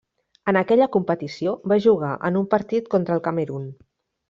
[0.51, 3.71] En aquella competició va jugar en un partit contra el Camerun.